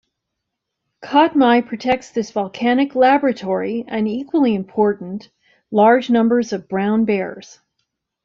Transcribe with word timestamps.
Katmai 1.03 1.61
protects 1.61 2.09
this 2.09 2.31
volcanic 2.31 2.95
"laboratory" 2.95 3.85
and, 3.87 4.07
equally 4.07 4.55
important, 4.55 5.29
large 5.69 6.09
numbers 6.09 6.53
of 6.53 6.67
brown 6.67 7.05
bears. 7.05 7.59